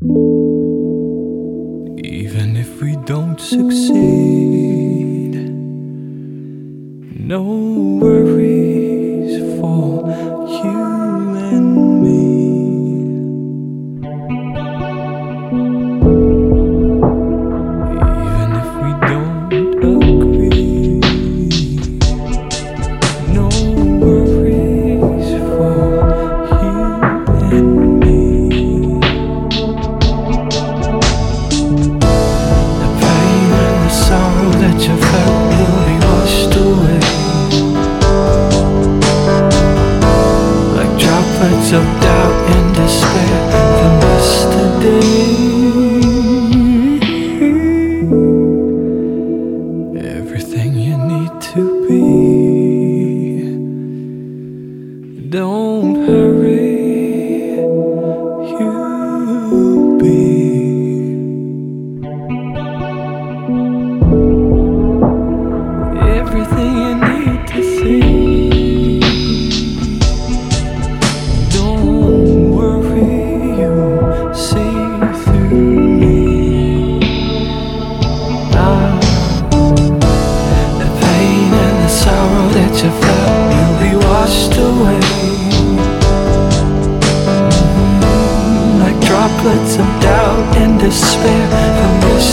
Even 0.00 0.16
if 2.56 2.80
we 2.80 2.94
don't 3.04 3.40
succeed, 3.40 3.90
no 7.18 7.67
Droplets 41.38 41.70
of 41.72 41.84
doubt 42.00 42.50
and 42.50 42.74
despair. 42.74 43.38
From 43.78 43.94
yesterday 44.02 44.98
Everything 50.18 50.70
you 50.74 50.96
need 50.98 51.40
to 51.52 51.62
be. 51.86 52.02
Don't 55.30 55.94
hurry 56.08 56.57
sorrow 82.78 83.00
that 83.00 83.50
you'll 83.54 83.78
be 83.86 83.92
washed 84.06 84.54
away. 84.68 85.00
Mhm, 88.00 88.80
Like 88.82 88.98
droplets 89.08 89.74
of 89.82 89.88
doubt 90.00 90.56
and 90.62 90.78
despair 90.78 91.44
from 91.78 91.94
yesterday. 92.08 92.27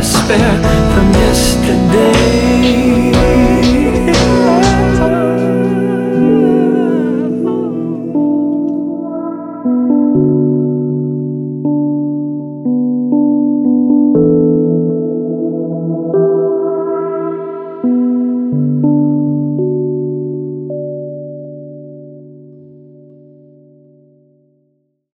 despair 0.00 0.50
from 0.94 1.12
yesterday. 1.12 2.40